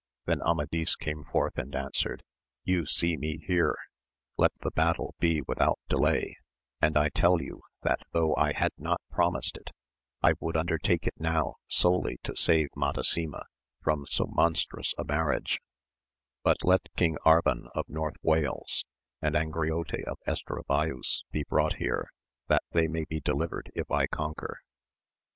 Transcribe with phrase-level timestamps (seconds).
[0.25, 2.23] Then Amadis came forth and answered,
[2.63, 3.75] You see me here:
[4.35, 6.37] let the battle be without delay,
[6.81, 9.69] and I tell you that though I had not promised it,
[10.23, 13.45] I would undertake it now solely to save Madasima
[13.83, 14.27] from so AMADIS OF GAVL.
[14.27, 15.59] 91 monstrous a marriage;
[16.43, 18.83] but let King Arban of North Wales,
[19.21, 22.09] and Angriote of Estravaus be brought here,
[22.47, 24.61] that they may be delivered if I conquer.